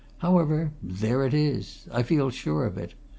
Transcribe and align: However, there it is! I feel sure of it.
However, 0.17 0.71
there 0.81 1.23
it 1.27 1.33
is! 1.35 1.87
I 1.91 2.01
feel 2.01 2.31
sure 2.31 2.65
of 2.65 2.75
it. 2.75 2.95